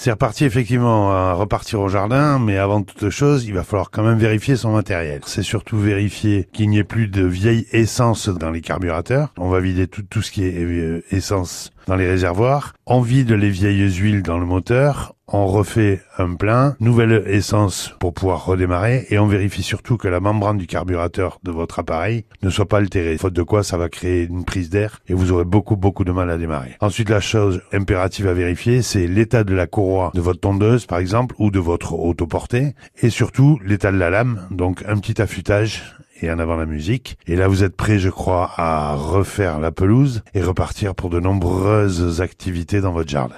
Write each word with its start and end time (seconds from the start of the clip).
C'est 0.00 0.12
reparti 0.12 0.44
effectivement 0.44 1.10
à 1.10 1.32
repartir 1.32 1.80
au 1.80 1.88
jardin, 1.88 2.38
mais 2.38 2.56
avant 2.56 2.82
toute 2.82 3.10
chose, 3.10 3.46
il 3.46 3.54
va 3.54 3.64
falloir 3.64 3.90
quand 3.90 4.04
même 4.04 4.16
vérifier 4.16 4.54
son 4.54 4.70
matériel. 4.70 5.22
C'est 5.26 5.42
surtout 5.42 5.76
vérifier 5.76 6.48
qu'il 6.52 6.70
n'y 6.70 6.78
ait 6.78 6.84
plus 6.84 7.08
de 7.08 7.24
vieille 7.24 7.66
essence 7.72 8.28
dans 8.28 8.52
les 8.52 8.60
carburateurs. 8.60 9.32
On 9.38 9.48
va 9.48 9.58
vider 9.58 9.88
tout, 9.88 10.04
tout 10.08 10.22
ce 10.22 10.30
qui 10.30 10.44
est 10.44 10.54
euh, 10.56 11.02
essence 11.10 11.72
dans 11.88 11.96
les 11.96 12.06
réservoirs. 12.06 12.74
On 12.86 13.00
vide 13.00 13.32
les 13.32 13.50
vieilles 13.50 13.90
huiles 13.90 14.22
dans 14.22 14.38
le 14.38 14.46
moteur. 14.46 15.14
On 15.30 15.46
refait 15.46 16.00
un 16.16 16.34
plein, 16.34 16.74
nouvelle 16.80 17.24
essence 17.26 17.94
pour 17.98 18.14
pouvoir 18.14 18.46
redémarrer 18.46 19.06
et 19.10 19.18
on 19.18 19.26
vérifie 19.26 19.62
surtout 19.62 19.98
que 19.98 20.08
la 20.08 20.20
membrane 20.20 20.56
du 20.56 20.66
carburateur 20.66 21.38
de 21.42 21.50
votre 21.50 21.80
appareil 21.80 22.24
ne 22.42 22.48
soit 22.48 22.66
pas 22.66 22.78
altérée. 22.78 23.18
Faute 23.18 23.34
de 23.34 23.42
quoi, 23.42 23.62
ça 23.62 23.76
va 23.76 23.90
créer 23.90 24.24
une 24.24 24.44
prise 24.46 24.70
d'air 24.70 25.00
et 25.06 25.12
vous 25.12 25.32
aurez 25.32 25.44
beaucoup 25.44 25.76
beaucoup 25.76 26.04
de 26.04 26.12
mal 26.12 26.30
à 26.30 26.38
démarrer. 26.38 26.76
Ensuite, 26.80 27.10
la 27.10 27.20
chose 27.20 27.60
impérative 27.72 28.26
à 28.26 28.32
vérifier, 28.32 28.80
c'est 28.80 29.06
l'état 29.06 29.44
de 29.44 29.54
la 29.54 29.66
courroie 29.66 30.12
de 30.14 30.20
votre 30.20 30.40
tondeuse 30.40 30.86
par 30.86 30.98
exemple 30.98 31.34
ou 31.38 31.50
de 31.50 31.58
votre 31.58 31.92
autoportée 31.92 32.74
et 33.02 33.10
surtout 33.10 33.58
l'état 33.64 33.92
de 33.92 33.98
la 33.98 34.08
lame. 34.08 34.46
Donc 34.50 34.82
un 34.88 34.96
petit 34.96 35.20
affûtage 35.20 35.82
et 36.20 36.30
en 36.30 36.38
avant 36.38 36.56
la 36.56 36.66
musique. 36.66 37.18
Et 37.26 37.36
là, 37.36 37.48
vous 37.48 37.64
êtes 37.64 37.76
prêt, 37.76 37.98
je 37.98 38.10
crois, 38.10 38.50
à 38.56 38.94
refaire 38.94 39.58
la 39.58 39.72
pelouse 39.72 40.22
et 40.34 40.42
repartir 40.42 40.94
pour 40.94 41.10
de 41.10 41.20
nombreuses 41.20 42.20
activités 42.20 42.80
dans 42.80 42.92
votre 42.92 43.10
jardin. 43.10 43.36